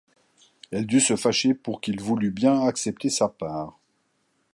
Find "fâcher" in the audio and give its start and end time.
1.15-1.53